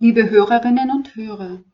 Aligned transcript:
Liebe 0.00 0.30
Hörerinnen 0.30 0.92
und 0.92 1.16
Hörer, 1.16 1.64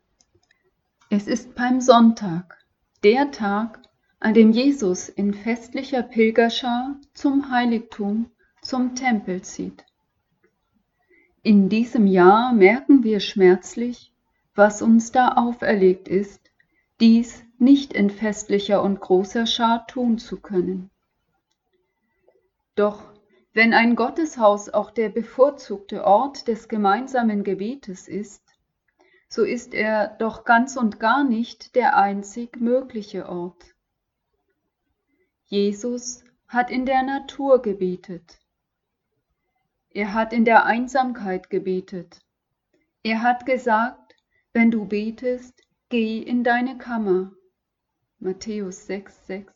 es 1.10 1.26
ist 1.26 1.54
Palmsonntag, 1.54 2.64
der 3.02 3.32
Tag, 3.32 3.82
an 4.18 4.32
dem 4.32 4.50
Jesus 4.50 5.10
in 5.10 5.34
festlicher 5.34 6.02
Pilgerschar 6.02 6.98
zum 7.12 7.50
Heiligtum, 7.50 8.30
zum 8.62 8.94
Tempel 8.94 9.42
zieht. 9.42 9.84
In 11.42 11.68
diesem 11.68 12.06
Jahr 12.06 12.54
merken 12.54 13.04
wir 13.04 13.20
schmerzlich, 13.20 14.14
was 14.54 14.80
uns 14.80 15.12
da 15.12 15.34
auferlegt 15.34 16.08
ist, 16.08 16.50
dies 17.00 17.44
nicht 17.58 17.92
in 17.92 18.08
festlicher 18.08 18.82
und 18.82 19.00
großer 19.00 19.46
Schar 19.46 19.86
tun 19.86 20.16
zu 20.16 20.40
können. 20.40 20.90
Doch 22.74 23.13
wenn 23.54 23.72
ein 23.72 23.94
Gotteshaus 23.94 24.68
auch 24.68 24.90
der 24.90 25.08
bevorzugte 25.08 26.04
Ort 26.04 26.48
des 26.48 26.68
gemeinsamen 26.68 27.44
Gebetes 27.44 28.08
ist, 28.08 28.42
so 29.28 29.44
ist 29.44 29.74
er 29.74 30.08
doch 30.18 30.44
ganz 30.44 30.76
und 30.76 30.98
gar 30.98 31.22
nicht 31.22 31.76
der 31.76 31.96
einzig 31.96 32.60
mögliche 32.60 33.28
Ort. 33.28 33.74
Jesus 35.46 36.24
hat 36.48 36.70
in 36.70 36.84
der 36.84 37.04
Natur 37.04 37.62
gebetet. 37.62 38.40
Er 39.90 40.14
hat 40.14 40.32
in 40.32 40.44
der 40.44 40.66
Einsamkeit 40.66 41.48
gebetet. 41.48 42.20
Er 43.04 43.22
hat 43.22 43.46
gesagt, 43.46 44.16
wenn 44.52 44.72
du 44.72 44.84
betest, 44.84 45.62
geh 45.90 46.18
in 46.18 46.42
deine 46.42 46.76
Kammer. 46.76 47.32
Matthäus 48.18 48.86
6, 48.86 49.26
6. 49.26 49.52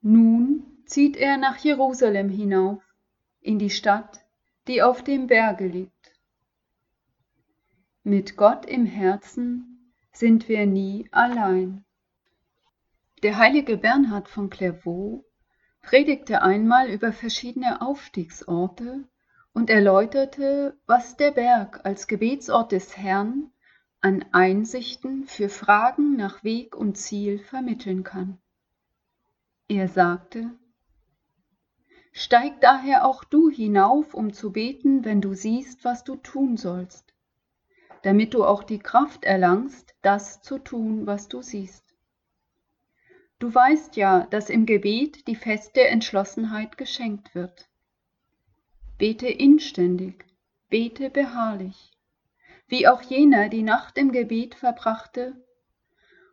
Nun 0.00 0.71
zieht 0.92 1.16
er 1.16 1.38
nach 1.38 1.56
Jerusalem 1.56 2.28
hinauf, 2.28 2.82
in 3.40 3.58
die 3.58 3.70
Stadt, 3.70 4.26
die 4.68 4.82
auf 4.82 5.02
dem 5.02 5.26
Berge 5.26 5.66
liegt. 5.66 6.12
Mit 8.02 8.36
Gott 8.36 8.66
im 8.66 8.84
Herzen 8.84 9.94
sind 10.12 10.50
wir 10.50 10.66
nie 10.66 11.08
allein. 11.10 11.86
Der 13.22 13.38
heilige 13.38 13.78
Bernhard 13.78 14.28
von 14.28 14.50
Clairvaux 14.50 15.24
predigte 15.80 16.42
einmal 16.42 16.90
über 16.90 17.10
verschiedene 17.10 17.80
Aufstiegsorte 17.80 19.08
und 19.54 19.70
erläuterte, 19.70 20.76
was 20.84 21.16
der 21.16 21.30
Berg 21.30 21.86
als 21.86 22.06
Gebetsort 22.06 22.70
des 22.70 22.98
Herrn 22.98 23.50
an 24.02 24.26
Einsichten 24.32 25.24
für 25.24 25.48
Fragen 25.48 26.16
nach 26.16 26.44
Weg 26.44 26.76
und 26.76 26.98
Ziel 26.98 27.38
vermitteln 27.38 28.02
kann. 28.02 28.36
Er 29.68 29.88
sagte, 29.88 30.50
Steig 32.14 32.60
daher 32.60 33.06
auch 33.06 33.24
du 33.24 33.48
hinauf, 33.48 34.12
um 34.12 34.34
zu 34.34 34.52
beten, 34.52 35.04
wenn 35.04 35.22
du 35.22 35.32
siehst, 35.32 35.84
was 35.84 36.04
du 36.04 36.16
tun 36.16 36.58
sollst, 36.58 37.14
damit 38.02 38.34
du 38.34 38.44
auch 38.44 38.62
die 38.62 38.78
Kraft 38.78 39.24
erlangst, 39.24 39.94
das 40.02 40.42
zu 40.42 40.58
tun, 40.58 41.06
was 41.06 41.28
du 41.28 41.40
siehst. 41.40 41.84
Du 43.38 43.52
weißt 43.52 43.96
ja, 43.96 44.26
dass 44.26 44.50
im 44.50 44.66
Gebet 44.66 45.26
die 45.26 45.36
feste 45.36 45.84
Entschlossenheit 45.88 46.76
geschenkt 46.76 47.34
wird. 47.34 47.68
Bete 48.98 49.28
inständig, 49.28 50.26
bete 50.68 51.08
beharrlich, 51.08 51.92
wie 52.68 52.86
auch 52.86 53.02
jener 53.02 53.48
die 53.48 53.62
Nacht 53.62 53.96
im 53.96 54.12
Gebet 54.12 54.54
verbrachte, 54.54 55.42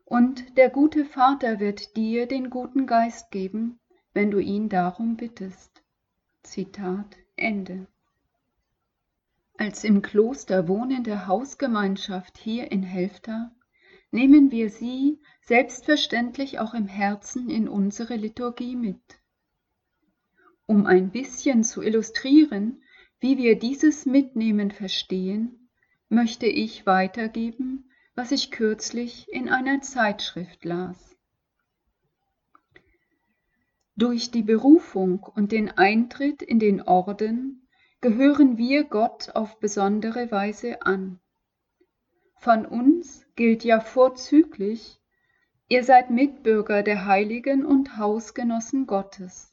und 0.05 0.57
der 0.57 0.69
gute 0.69 1.05
Vater 1.05 1.59
wird 1.59 1.95
dir 1.95 2.27
den 2.27 2.49
guten 2.49 2.85
Geist 2.85 3.31
geben, 3.31 3.79
wenn 4.19 4.31
du 4.31 4.39
ihn 4.39 4.67
darum 4.67 5.15
bittest. 5.15 5.81
Zitat 6.43 7.15
Ende. 7.37 7.87
Als 9.57 9.85
im 9.85 10.01
Kloster 10.01 10.67
wohnende 10.67 11.25
Hausgemeinschaft 11.25 12.37
hier 12.37 12.69
in 12.69 12.83
Helfta 12.83 13.55
nehmen 14.11 14.51
wir 14.51 14.71
sie 14.71 15.21
selbstverständlich 15.45 16.59
auch 16.59 16.73
im 16.73 16.87
Herzen 16.87 17.49
in 17.49 17.69
unsere 17.69 18.17
Liturgie 18.17 18.75
mit. 18.75 19.21
Um 20.65 20.85
ein 20.85 21.11
bisschen 21.11 21.63
zu 21.63 21.81
illustrieren, 21.81 22.83
wie 23.21 23.37
wir 23.37 23.57
dieses 23.57 24.05
Mitnehmen 24.05 24.71
verstehen, 24.71 25.69
möchte 26.09 26.45
ich 26.45 26.85
weitergeben, 26.85 27.89
was 28.15 28.33
ich 28.33 28.51
kürzlich 28.51 29.31
in 29.31 29.47
einer 29.47 29.79
Zeitschrift 29.79 30.65
las. 30.65 31.09
Durch 33.99 34.31
die 34.31 34.43
Berufung 34.43 35.23
und 35.23 35.51
den 35.51 35.71
Eintritt 35.77 36.41
in 36.41 36.57
den 36.57 36.81
Orden 36.81 37.67
gehören 37.99 38.57
wir 38.57 38.85
Gott 38.85 39.31
auf 39.35 39.59
besondere 39.59 40.31
Weise 40.31 40.83
an. 40.83 41.19
Von 42.37 42.65
uns 42.65 43.25
gilt 43.35 43.65
ja 43.65 43.81
vorzüglich, 43.81 45.01
ihr 45.67 45.83
seid 45.83 46.11
Mitbürger 46.11 46.81
der 46.81 47.07
Heiligen 47.07 47.65
und 47.65 47.97
Hausgenossen 47.97 48.87
Gottes. 48.87 49.51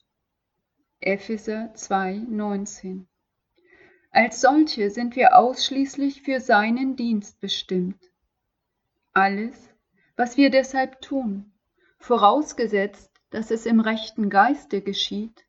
Epheser 1.01 1.73
2,19 1.75 3.07
Als 4.13 4.41
solche 4.41 4.91
sind 4.91 5.17
wir 5.17 5.37
ausschließlich 5.37 6.23
für 6.23 6.39
seinen 6.39 6.95
Dienst 6.95 7.41
bestimmt. 7.41 8.13
Alles, 9.13 9.75
was 10.15 10.37
wir 10.37 10.51
deshalb 10.51 11.01
tun, 11.01 11.53
vorausgesetzt, 11.99 13.16
dass 13.31 13.51
es 13.51 13.67
im 13.67 13.81
rechten 13.81 14.31
Geiste 14.31 14.81
geschieht, 14.83 15.45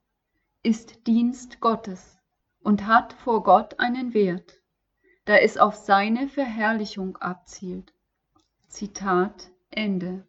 ist 0.63 1.07
Dienst 1.07 1.59
Gottes 1.59 2.17
und 2.61 2.87
hat 2.87 3.13
vor 3.13 3.43
Gott 3.43 3.79
einen 3.79 4.13
Wert, 4.13 4.61
da 5.25 5.35
es 5.37 5.57
auf 5.57 5.75
seine 5.75 6.27
Verherrlichung 6.27 7.17
abzielt. 7.17 7.93
Zitat 8.67 9.49
Ende. 9.69 10.27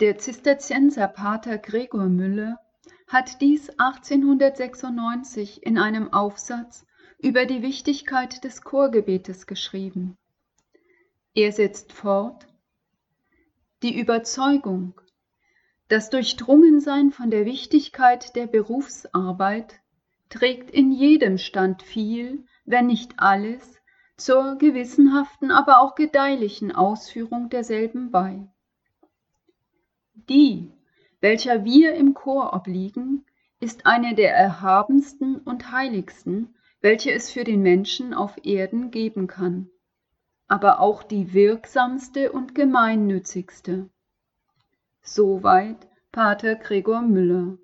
Der 0.00 0.18
Zisterzienser 0.18 1.08
Pater 1.08 1.58
Gregor 1.58 2.06
Müller 2.06 2.60
hat 3.08 3.40
dies 3.40 3.70
1896 3.70 5.62
in 5.62 5.78
einem 5.78 6.12
Aufsatz 6.12 6.86
über 7.18 7.46
die 7.46 7.62
Wichtigkeit 7.62 8.44
des 8.44 8.62
Chorgebetes 8.62 9.46
geschrieben. 9.46 10.18
Er 11.34 11.52
setzt 11.52 11.92
fort, 11.92 12.46
die 13.82 13.98
Überzeugung, 13.98 15.00
das 15.88 16.10
Durchdrungensein 16.10 17.12
von 17.12 17.30
der 17.30 17.44
Wichtigkeit 17.44 18.34
der 18.34 18.46
Berufsarbeit 18.46 19.80
trägt 20.28 20.70
in 20.70 20.90
jedem 20.90 21.38
Stand 21.38 21.82
viel, 21.82 22.44
wenn 22.64 22.86
nicht 22.86 23.14
alles, 23.18 23.80
zur 24.16 24.56
gewissenhaften, 24.56 25.50
aber 25.50 25.80
auch 25.80 25.94
gedeihlichen 25.94 26.72
Ausführung 26.72 27.50
derselben 27.50 28.10
bei. 28.10 28.48
Die, 30.14 30.72
welcher 31.20 31.64
wir 31.64 31.94
im 31.94 32.14
Chor 32.14 32.52
obliegen, 32.54 33.24
ist 33.60 33.86
eine 33.86 34.14
der 34.14 34.34
erhabensten 34.34 35.36
und 35.36 35.70
heiligsten, 35.70 36.54
welche 36.80 37.12
es 37.12 37.30
für 37.30 37.44
den 37.44 37.62
Menschen 37.62 38.14
auf 38.14 38.44
Erden 38.44 38.90
geben 38.90 39.26
kann, 39.26 39.70
aber 40.48 40.80
auch 40.80 41.02
die 41.02 41.32
wirksamste 41.32 42.32
und 42.32 42.54
gemeinnützigste. 42.54 43.88
Soweit 45.08 45.86
Pater 46.10 46.56
Gregor 46.56 47.00
Müller. 47.00 47.58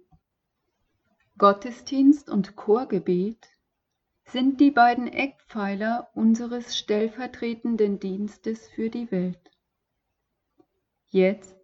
Gottesdienst 1.38 2.30
und 2.30 2.54
Chorgebet 2.54 3.48
sind 4.25 4.60
die 4.60 4.70
beiden 4.70 5.08
Eckpfeiler 5.08 6.08
unseres 6.14 6.78
stellvertretenden 6.78 7.98
Dienstes 7.98 8.69
für 8.69 8.91
die 8.91 9.10
Welt. 9.10 9.50
Jetzt, 11.08 11.58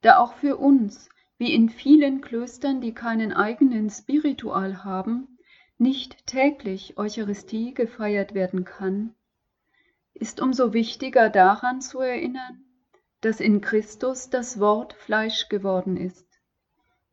da 0.00 0.16
auch 0.16 0.32
für 0.32 0.56
uns, 0.56 1.10
wie 1.36 1.52
in 1.52 1.68
vielen 1.68 2.22
Klöstern, 2.22 2.80
die 2.80 2.94
keinen 2.94 3.34
eigenen 3.34 3.90
Spiritual 3.90 4.82
haben, 4.82 5.36
nicht 5.76 6.26
täglich 6.26 6.96
Eucharistie 6.96 7.74
gefeiert 7.74 8.32
werden 8.32 8.64
kann, 8.64 9.14
ist 10.14 10.40
umso 10.40 10.72
wichtiger 10.72 11.28
daran 11.28 11.82
zu 11.82 12.00
erinnern, 12.00 12.64
dass 13.22 13.40
in 13.40 13.60
Christus 13.60 14.30
das 14.30 14.60
Wort 14.60 14.92
Fleisch 14.94 15.48
geworden 15.48 15.96
ist, 15.96 16.26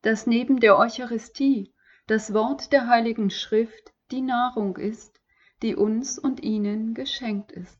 dass 0.01 0.27
neben 0.27 0.59
der 0.59 0.77
Eucharistie 0.77 1.73
das 2.07 2.33
Wort 2.33 2.73
der 2.73 2.87
Heiligen 2.87 3.29
Schrift 3.29 3.93
die 4.11 4.21
Nahrung 4.21 4.75
ist, 4.77 5.21
die 5.61 5.75
uns 5.75 6.17
und 6.17 6.41
ihnen 6.43 6.95
geschenkt 6.95 7.51
ist. 7.51 7.79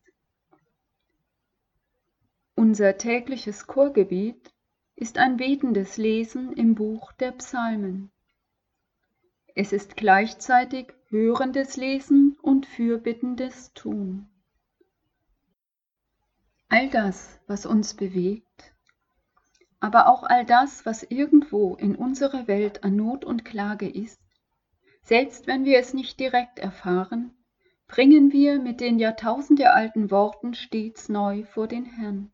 Unser 2.56 2.98
tägliches 2.98 3.66
Chorgebet 3.66 4.54
ist 4.96 5.18
ein 5.18 5.38
betendes 5.38 5.98
Lesen 5.98 6.54
im 6.54 6.76
Buch 6.76 7.12
der 7.14 7.32
Psalmen. 7.32 8.12
Es 9.56 9.74
ist 9.74 9.98
gleichzeitig 9.98 10.94
hörendes 11.08 11.78
Lesen 11.78 12.38
und 12.42 12.68
fürbittendes 12.68 13.74
Tun. 13.74 14.30
All 16.72 16.88
das, 16.92 17.40
was 17.48 17.66
uns 17.66 17.96
bewegt, 17.96 18.74
aber 19.80 20.08
auch 20.08 20.22
all 20.22 20.46
das, 20.46 20.86
was 20.86 21.02
irgendwo 21.02 21.76
in 21.76 21.96
unserer 21.96 22.48
Welt 22.48 22.84
an 22.84 22.96
Not 22.96 23.26
und 23.26 23.44
Klage 23.44 23.90
ist, 23.90 24.22
selbst 25.02 25.48
wenn 25.48 25.66
wir 25.66 25.80
es 25.80 25.96
nicht 25.96 26.20
direkt 26.20 26.60
erfahren, 26.60 27.32
bringen 27.88 28.32
wir 28.32 28.60
mit 28.60 28.82
den 28.82 29.00
jahrtausendealten 29.00 30.12
Worten 30.12 30.54
stets 30.54 31.10
neu 31.10 31.44
vor 31.44 31.68
den 31.68 31.86
Herrn. 31.86 32.32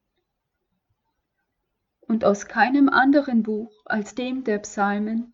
Und 2.01 2.25
aus 2.25 2.47
keinem 2.47 2.89
anderen 2.89 3.41
Buch 3.41 3.71
als 3.85 4.15
dem 4.15 4.43
der 4.43 4.59
Psalmen 4.59 5.33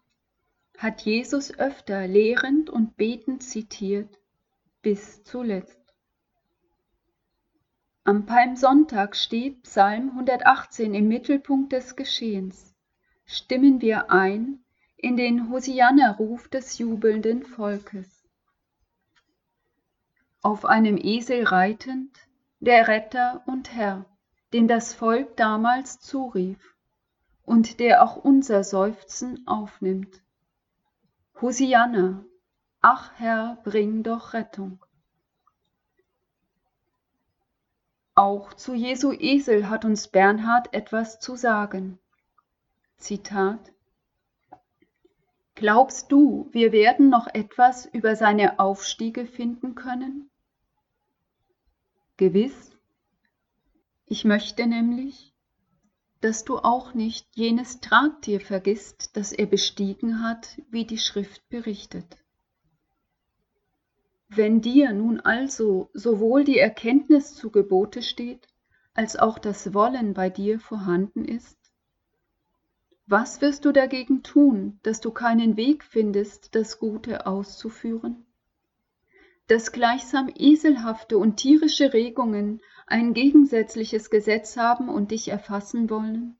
hat 0.77 1.01
Jesus 1.01 1.57
öfter 1.57 2.07
lehrend 2.07 2.69
und 2.69 2.97
betend 2.97 3.42
zitiert, 3.42 4.19
bis 4.83 5.24
zuletzt. 5.24 5.81
Am 8.03 8.25
Palmsonntag 8.25 9.15
steht 9.15 9.63
Psalm 9.63 10.09
118 10.12 10.94
im 10.94 11.07
Mittelpunkt 11.07 11.71
des 11.71 11.95
Geschehens. 11.95 12.74
Stimmen 13.25 13.81
wir 13.81 14.12
ein 14.12 14.63
in 14.98 15.18
den 15.18 15.50
Hosianna-Ruf 15.50 16.48
des 16.48 16.77
jubelnden 16.77 17.44
Volkes 17.44 18.21
auf 20.42 20.65
einem 20.65 20.98
Esel 20.98 21.44
reitend, 21.44 22.18
der 22.59 22.88
Retter 22.88 23.44
und 23.45 23.74
Herr, 23.74 24.06
dem 24.54 24.68
das 24.68 24.94
Volk 24.94 25.38
damals 25.38 26.00
zurief 26.00 26.75
und 27.44 27.80
der 27.80 28.04
auch 28.04 28.15
unser 28.18 28.63
Seufzen 28.63 29.45
aufnimmt. 29.47 30.21
Hosianna, 31.39 32.25
ach 32.81 33.12
Herr, 33.18 33.59
bring 33.63 34.04
doch 34.04 34.33
Rettung. 34.33 34.83
Auch 38.21 38.53
zu 38.53 38.75
Jesu 38.75 39.13
Esel 39.13 39.68
hat 39.68 39.83
uns 39.83 40.07
Bernhard 40.07 40.75
etwas 40.75 41.19
zu 41.19 41.35
sagen. 41.35 41.97
Zitat 42.97 43.73
Glaubst 45.56 46.12
du, 46.12 46.47
wir 46.51 46.71
werden 46.71 47.09
noch 47.09 47.25
etwas 47.33 47.88
über 47.88 48.15
seine 48.15 48.59
Aufstiege 48.59 49.25
finden 49.25 49.73
können? 49.73 50.29
Gewiss, 52.18 52.77
ich 54.06 54.23
möchte 54.23 54.68
nämlich, 54.68 55.33
dass 56.19 56.44
du 56.44 56.59
auch 56.59 56.94
nicht 56.94 57.25
jenes 57.35 57.79
Tragtier 57.79 58.39
vergisst, 58.39 59.18
das 59.18 59.31
er 59.31 59.47
bestiegen 59.47 60.21
hat, 60.23 60.62
wie 60.69 60.85
die 60.85 61.00
Schrift 61.00 61.50
berichtet. 61.50 62.20
Wenn 64.33 64.62
dir 64.62 64.94
nun 64.94 65.19
also 65.19 65.89
sowohl 65.94 66.44
die 66.44 66.57
Erkenntnis 66.57 67.36
zu 67.36 67.51
Gebote 67.51 68.01
steht, 68.01 68.48
als 68.94 69.16
auch 69.18 69.38
das 69.38 69.74
Wollen 69.74 70.13
bei 70.13 70.30
dir 70.30 70.60
vorhanden 70.60 71.25
ist, 71.25 71.57
was 73.07 73.42
wirst 73.42 73.66
du 73.66 73.72
dagegen 73.72 74.24
tun, 74.24 74.80
dass 74.83 75.01
du 75.01 75.12
keinen 75.12 75.57
Weg 75.57 75.83
findest, 75.83 76.56
das 76.56 76.80
Gute 76.80 77.28
auszuführen? 77.28 78.25
dass 79.51 79.74
gleichsam 79.74 80.31
eselhafte 80.33 81.18
und 81.18 81.36
tierische 81.36 81.92
Regungen 81.92 82.62
ein 82.88 83.13
gegensätzliches 83.13 84.10
Gesetz 84.10 84.56
haben 84.56 84.88
und 84.88 85.12
dich 85.12 85.28
erfassen 85.28 85.89
wollen? 85.89 86.38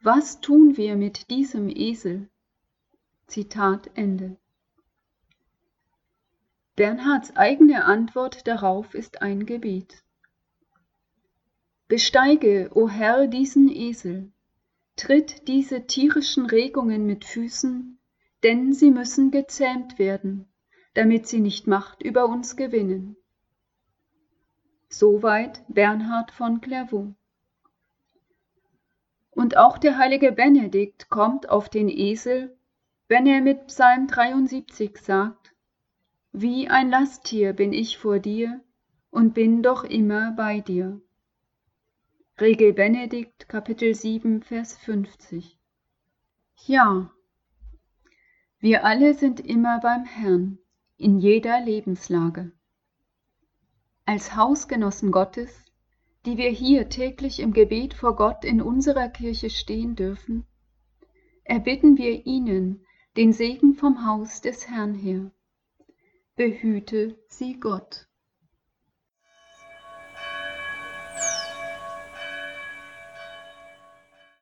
Was 0.00 0.40
tun 0.40 0.76
wir 0.76 0.94
mit 0.94 1.30
diesem 1.30 1.68
Esel? 1.68 2.30
Zitat 3.26 3.90
Ende. 3.94 4.36
Bernhards 6.80 7.36
eigene 7.36 7.84
Antwort 7.84 8.46
darauf 8.46 8.94
ist 8.94 9.20
ein 9.20 9.44
Gebet. 9.44 10.02
Besteige, 11.88 12.70
o 12.74 12.88
Herr, 12.88 13.26
diesen 13.26 13.68
Esel, 13.68 14.32
tritt 14.96 15.46
diese 15.46 15.86
tierischen 15.86 16.46
Regungen 16.46 17.06
mit 17.06 17.24
Füßen, 17.24 17.98
denn 18.42 18.72
sie 18.72 18.90
müssen 18.90 19.30
gezähmt 19.30 19.98
werden 19.98 20.50
damit 20.94 21.28
sie 21.28 21.40
nicht 21.40 21.66
Macht 21.66 22.02
über 22.02 22.26
uns 22.26 22.56
gewinnen. 22.56 23.16
Soweit 24.88 25.62
Bernhard 25.68 26.32
von 26.32 26.60
Clairvaux. 26.60 27.14
Und 29.30 29.56
auch 29.56 29.78
der 29.78 29.96
heilige 29.98 30.32
Benedikt 30.32 31.08
kommt 31.08 31.48
auf 31.48 31.68
den 31.68 31.88
Esel, 31.88 32.56
wenn 33.06 33.26
er 33.26 33.40
mit 33.40 33.68
Psalm 33.68 34.08
73 34.08 34.98
sagt, 34.98 35.39
Wie 36.32 36.68
ein 36.68 36.90
Lasttier 36.90 37.52
bin 37.54 37.72
ich 37.72 37.98
vor 37.98 38.20
dir 38.20 38.60
und 39.10 39.34
bin 39.34 39.64
doch 39.64 39.82
immer 39.82 40.30
bei 40.36 40.60
dir. 40.60 41.00
Regel 42.40 42.72
Benedikt 42.72 43.48
Kapitel 43.48 43.96
7 43.96 44.40
Vers 44.44 44.78
50 44.78 45.58
Ja, 46.66 47.10
wir 48.60 48.84
alle 48.84 49.14
sind 49.14 49.40
immer 49.40 49.80
beim 49.80 50.04
Herrn 50.04 50.58
in 50.96 51.18
jeder 51.18 51.60
Lebenslage. 51.64 52.52
Als 54.06 54.36
Hausgenossen 54.36 55.10
Gottes, 55.10 55.64
die 56.26 56.36
wir 56.36 56.50
hier 56.50 56.88
täglich 56.88 57.40
im 57.40 57.52
Gebet 57.52 57.92
vor 57.92 58.14
Gott 58.14 58.44
in 58.44 58.62
unserer 58.62 59.08
Kirche 59.08 59.50
stehen 59.50 59.96
dürfen, 59.96 60.46
erbitten 61.42 61.98
wir 61.98 62.24
ihnen 62.24 62.86
den 63.16 63.32
Segen 63.32 63.74
vom 63.74 64.06
Haus 64.06 64.40
des 64.40 64.68
Herrn 64.70 64.94
her. 64.94 65.32
Behüte 66.40 67.18
sie 67.28 67.60
Gott. 67.60 68.09